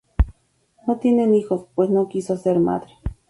[0.87, 2.97] No tienen hijos, pues no quiso ser madre.